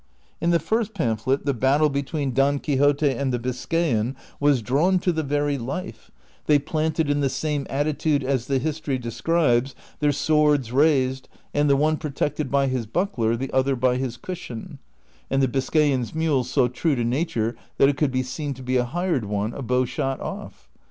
[0.41, 5.11] In the first pamphlet the battle between Don Quixote and the Biscayan was drawn to
[5.11, 6.09] the very life,
[6.47, 11.77] they planted in the same attitude as the history describes, their swords raised, and the
[11.77, 14.79] one protected by his buckler, the other by his cushion,
[15.29, 18.63] and the Biscayan's mi; le so true to nature that it could be seen to
[18.63, 20.67] be a hired one a bowshot off.